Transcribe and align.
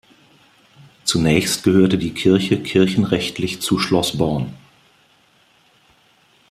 Zunächst 1.03 1.61
gehörte 1.63 1.99
die 1.99 2.11
Kirche 2.15 2.63
kirchenrechtlich 2.63 3.61
zu 3.61 3.77
Schloßborn. 3.77 4.51